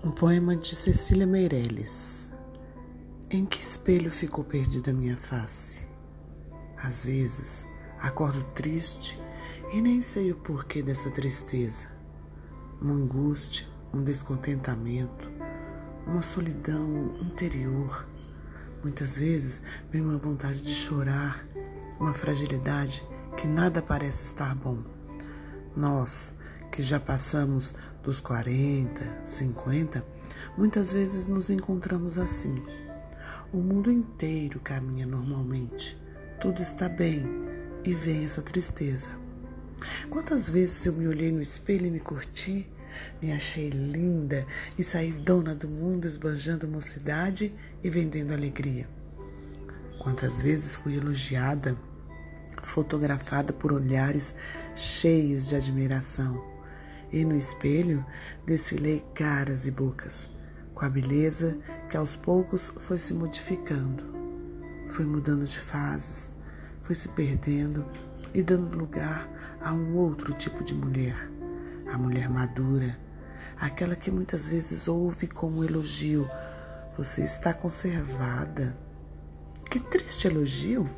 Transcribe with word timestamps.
Um 0.00 0.12
poema 0.12 0.54
de 0.54 0.76
Cecília 0.76 1.26
Meirelles. 1.26 2.30
Em 3.28 3.44
que 3.44 3.60
espelho 3.60 4.12
ficou 4.12 4.44
perdida 4.44 4.92
minha 4.92 5.16
face? 5.16 5.84
Às 6.76 7.04
vezes 7.04 7.66
acordo 7.98 8.44
triste 8.54 9.18
e 9.72 9.80
nem 9.80 10.00
sei 10.00 10.30
o 10.30 10.36
porquê 10.36 10.84
dessa 10.84 11.10
tristeza. 11.10 11.88
Uma 12.80 12.94
angústia, 12.94 13.66
um 13.92 14.04
descontentamento, 14.04 15.28
uma 16.06 16.22
solidão 16.22 17.12
interior. 17.20 18.08
Muitas 18.84 19.18
vezes 19.18 19.60
vem 19.90 20.00
uma 20.00 20.16
vontade 20.16 20.60
de 20.60 20.74
chorar, 20.74 21.44
uma 21.98 22.14
fragilidade 22.14 23.04
que 23.36 23.48
nada 23.48 23.82
parece 23.82 24.26
estar 24.26 24.54
bom. 24.54 24.80
Nós, 25.74 26.32
que 26.70 26.82
já 26.82 27.00
passamos 27.00 27.74
dos 28.02 28.20
40, 28.20 29.22
50, 29.24 30.04
muitas 30.56 30.92
vezes 30.92 31.26
nos 31.26 31.50
encontramos 31.50 32.18
assim. 32.18 32.54
O 33.52 33.58
mundo 33.58 33.90
inteiro 33.90 34.60
caminha 34.60 35.06
normalmente, 35.06 36.00
tudo 36.40 36.62
está 36.62 36.88
bem 36.88 37.24
e 37.84 37.94
vem 37.94 38.24
essa 38.24 38.42
tristeza. 38.42 39.08
Quantas 40.10 40.48
vezes 40.48 40.84
eu 40.86 40.92
me 40.92 41.06
olhei 41.06 41.32
no 41.32 41.40
espelho 41.40 41.86
e 41.86 41.90
me 41.90 42.00
curti, 42.00 42.68
me 43.22 43.32
achei 43.32 43.70
linda 43.70 44.46
e 44.76 44.82
saí 44.82 45.12
dona 45.12 45.54
do 45.54 45.68
mundo 45.68 46.06
esbanjando 46.06 46.68
mocidade 46.68 47.54
e 47.82 47.88
vendendo 47.88 48.32
alegria. 48.32 48.88
Quantas 49.98 50.42
vezes 50.42 50.76
fui 50.76 50.96
elogiada, 50.96 51.76
fotografada 52.62 53.52
por 53.52 53.72
olhares 53.72 54.34
cheios 54.74 55.48
de 55.48 55.56
admiração 55.56 56.57
e 57.12 57.24
no 57.24 57.36
espelho 57.36 58.04
desfilei 58.44 59.04
caras 59.14 59.66
e 59.66 59.70
bocas, 59.70 60.28
com 60.74 60.84
a 60.84 60.88
beleza 60.88 61.58
que 61.88 61.96
aos 61.96 62.16
poucos 62.16 62.72
foi 62.78 62.98
se 62.98 63.14
modificando, 63.14 64.04
foi 64.88 65.04
mudando 65.04 65.46
de 65.46 65.58
fases, 65.58 66.30
foi 66.82 66.94
se 66.94 67.08
perdendo 67.08 67.84
e 68.34 68.42
dando 68.42 68.76
lugar 68.76 69.28
a 69.60 69.72
um 69.72 69.96
outro 69.96 70.32
tipo 70.34 70.62
de 70.62 70.74
mulher, 70.74 71.30
a 71.92 71.98
mulher 71.98 72.28
madura, 72.28 72.98
aquela 73.58 73.96
que 73.96 74.10
muitas 74.10 74.46
vezes 74.46 74.86
ouve 74.86 75.26
como 75.26 75.64
elogio: 75.64 76.28
Você 76.96 77.22
está 77.22 77.52
conservada. 77.52 78.76
Que 79.70 79.80
triste 79.80 80.28
elogio! 80.28 80.88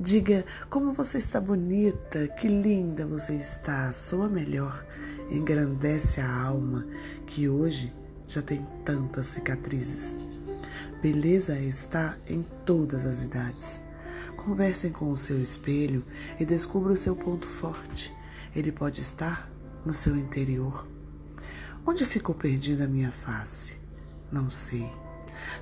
Diga 0.00 0.44
como 0.70 0.92
você 0.92 1.18
está 1.18 1.40
bonita, 1.40 2.28
que 2.28 2.48
linda 2.48 3.04
você 3.04 3.34
está, 3.34 3.92
soa 3.92 4.28
melhor 4.28 4.87
engrandece 5.30 6.20
a 6.20 6.42
alma 6.42 6.86
que 7.26 7.48
hoje 7.48 7.92
já 8.26 8.42
tem 8.42 8.66
tantas 8.84 9.28
cicatrizes. 9.28 10.16
Beleza 11.02 11.58
está 11.58 12.16
em 12.28 12.42
todas 12.64 13.06
as 13.06 13.22
idades. 13.22 13.82
Conversem 14.36 14.90
com 14.90 15.10
o 15.10 15.16
seu 15.16 15.40
espelho 15.40 16.04
e 16.38 16.44
descubra 16.44 16.92
o 16.92 16.96
seu 16.96 17.14
ponto 17.14 17.46
forte. 17.46 18.14
Ele 18.54 18.72
pode 18.72 19.00
estar 19.00 19.50
no 19.84 19.94
seu 19.94 20.16
interior. 20.16 20.86
Onde 21.86 22.04
ficou 22.04 22.34
perdida 22.34 22.84
a 22.84 22.88
minha 22.88 23.12
face? 23.12 23.76
Não 24.30 24.50
sei. 24.50 24.90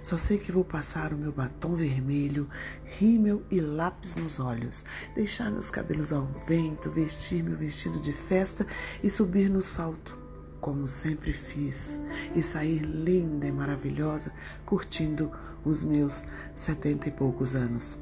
Só 0.03 0.17
sei 0.17 0.39
que 0.39 0.53
vou 0.53 0.65
passar 0.65 1.13
o 1.13 1.17
meu 1.17 1.33
batom 1.33 1.75
vermelho, 1.75 2.49
rímel 2.85 3.43
e 3.51 3.61
lápis 3.61 4.17
nos 4.17 4.39
olhos, 4.41 4.85
deixar 5.15 5.51
meus 5.51 5.71
cabelos 5.71 6.13
ao 6.13 6.27
vento, 6.47 6.91
vestir 6.91 7.43
meu 7.43 7.57
vestido 7.57 8.01
de 8.01 8.13
festa 8.13 8.67
e 9.03 9.11
subir 9.11 9.49
no 9.49 9.63
salto, 9.63 10.17
como 10.61 10.89
sempre 10.89 11.33
fiz, 11.33 11.99
e 12.35 12.43
sair 12.43 12.81
linda 12.81 13.47
e 13.47 13.53
maravilhosa, 13.53 14.33
curtindo 14.65 15.31
os 15.65 15.83
meus 15.83 16.25
setenta 16.55 17.09
e 17.09 17.13
poucos 17.13 17.55
anos. 17.55 17.99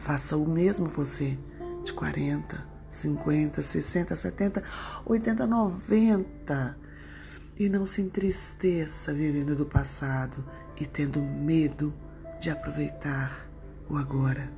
Faça 0.00 0.36
o 0.36 0.48
mesmo 0.48 0.86
você, 0.86 1.36
de 1.84 1.92
40, 1.92 2.66
50, 2.90 3.62
60, 3.62 4.16
70, 4.16 4.62
80, 5.04 5.46
90. 5.46 6.78
E 7.58 7.68
não 7.68 7.84
se 7.84 8.02
entristeça 8.02 9.12
vivendo 9.12 9.56
do 9.56 9.66
passado 9.66 10.44
e 10.80 10.86
tendo 10.86 11.20
medo 11.20 11.92
de 12.40 12.50
aproveitar 12.50 13.48
o 13.88 13.96
agora, 13.96 14.50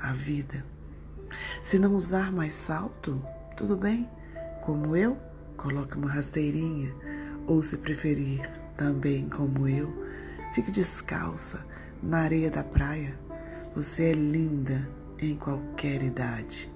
a 0.00 0.12
vida. 0.12 0.64
Se 1.62 1.78
não 1.78 1.96
usar 1.96 2.32
mais 2.32 2.54
salto, 2.54 3.20
tudo 3.56 3.76
bem. 3.76 4.08
Como 4.62 4.96
eu, 4.96 5.16
coloque 5.56 5.96
uma 5.96 6.10
rasteirinha. 6.10 6.94
Ou 7.46 7.62
se 7.62 7.76
preferir, 7.78 8.48
também 8.76 9.28
como 9.28 9.68
eu, 9.68 9.92
fique 10.54 10.70
descalça 10.70 11.64
na 12.02 12.20
areia 12.20 12.50
da 12.50 12.64
praia. 12.64 13.18
Você 13.74 14.04
é 14.04 14.12
linda 14.12 14.88
em 15.18 15.36
qualquer 15.36 16.02
idade. 16.02 16.73